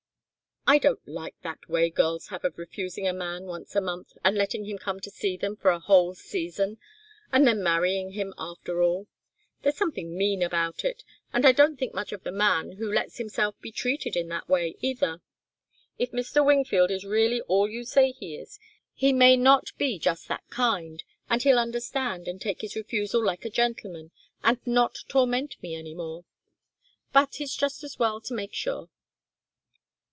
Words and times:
I 0.67 0.77
don't 0.77 1.05
like 1.05 1.35
that 1.41 1.67
way 1.67 1.89
girls 1.89 2.27
have 2.27 2.45
of 2.45 2.57
refusing 2.57 3.05
a 3.05 3.11
man 3.11 3.43
once 3.45 3.75
a 3.75 3.81
month, 3.81 4.13
and 4.23 4.37
letting 4.37 4.63
him 4.65 4.77
come 4.77 5.01
to 5.01 5.09
see 5.11 5.35
them 5.35 5.57
for 5.57 5.71
a 5.71 5.79
whole 5.79 6.13
season, 6.13 6.77
and 7.29 7.45
then 7.45 7.61
marrying 7.61 8.11
him 8.11 8.33
after 8.37 8.81
all. 8.81 9.07
There's 9.63 9.75
something 9.75 10.15
mean 10.15 10.41
about 10.41 10.85
it 10.85 11.03
and 11.33 11.45
I 11.45 11.51
don't 11.51 11.77
think 11.77 11.93
much 11.93 12.13
of 12.13 12.23
the 12.23 12.31
man 12.31 12.73
who 12.73 12.89
lets 12.89 13.17
himself 13.17 13.59
be 13.59 13.69
treated 13.71 14.15
in 14.15 14.29
that 14.29 14.47
way, 14.47 14.77
either. 14.79 15.19
If 15.97 16.11
Mr. 16.13 16.45
Wingfield 16.45 16.89
is 16.89 17.03
really 17.03 17.41
all 17.41 17.67
you 17.67 17.83
say 17.83 18.11
he 18.11 18.35
is, 18.37 18.57
he 18.93 19.11
may 19.11 19.35
not 19.35 19.71
be 19.77 19.99
just 19.99 20.29
that 20.29 20.47
kind, 20.51 21.03
and 21.29 21.41
he'll 21.43 21.59
understand 21.59 22.29
and 22.29 22.39
take 22.39 22.61
his 22.61 22.77
refusal 22.77 23.21
like 23.21 23.43
a 23.43 23.49
gentleman, 23.49 24.11
and 24.41 24.59
not 24.65 24.99
torment 25.09 25.61
me 25.61 25.75
any 25.75 25.95
more. 25.95 26.23
But 27.11 27.41
it's 27.41 27.57
just 27.57 27.83
as 27.83 27.99
well 27.99 28.21
to 28.21 28.33
make 28.35 28.53
sure." 28.53 28.89